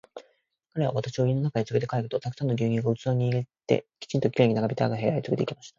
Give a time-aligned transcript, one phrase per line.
[0.73, 5.69] 彼は私を家の中へつれて帰ると、たくさんの牛乳が器に入れて、きちんと綺麗に並べてある部屋へつれて行きました。